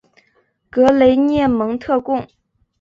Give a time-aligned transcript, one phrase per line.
[0.71, 2.27] 格雷涅蒙特贡。